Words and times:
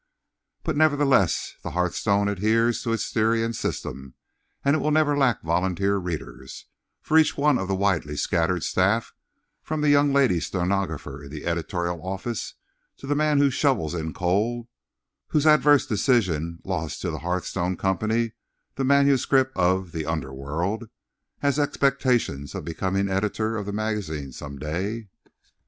But 0.63 0.75
nevertheless 0.75 1.53
the 1.61 1.69
Hearthstone 1.77 2.27
adheres 2.27 2.81
to 2.81 2.91
its 2.91 3.13
theory 3.13 3.43
and 3.43 3.55
system, 3.55 4.15
and 4.65 4.75
it 4.75 4.79
will 4.79 4.89
never 4.89 5.15
lack 5.15 5.43
volunteer 5.43 5.97
readers; 5.97 6.65
for 7.03 7.19
each 7.19 7.37
one 7.37 7.59
of 7.59 7.67
the 7.67 7.75
widely 7.75 8.17
scattered 8.17 8.63
staff, 8.63 9.13
from 9.61 9.81
the 9.81 9.89
young 9.91 10.11
lady 10.11 10.39
stenographer 10.39 11.23
in 11.25 11.29
the 11.29 11.45
editorial 11.45 12.01
office 12.01 12.55
to 12.97 13.05
the 13.05 13.13
man 13.13 13.37
who 13.37 13.51
shovels 13.51 13.93
in 13.93 14.11
coal 14.11 14.67
(whose 15.27 15.45
adverse 15.45 15.85
decision 15.85 16.57
lost 16.63 16.99
to 17.01 17.11
the 17.11 17.19
Hearthstone 17.19 17.77
Company 17.77 18.31
the 18.77 18.83
manuscript 18.83 19.55
of 19.55 19.91
"The 19.91 20.07
Under 20.07 20.33
World"), 20.33 20.89
has 21.41 21.59
expectations 21.59 22.55
of 22.55 22.65
becoming 22.65 23.07
editor 23.07 23.55
of 23.55 23.67
the 23.67 23.71
magazine 23.71 24.31
some 24.31 24.57
day. 24.57 25.09